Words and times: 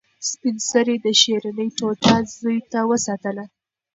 سپین 0.29 0.57
سرې 0.69 0.95
د 1.05 1.07
شیرني 1.21 1.67
ټوټه 1.77 2.15
زوی 2.35 2.59
ته 2.71 2.79
وساتله. 2.91 3.45